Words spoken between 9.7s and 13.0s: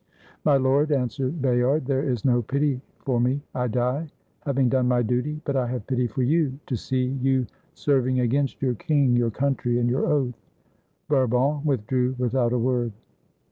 and your oath." Bourbon withdrew without a word.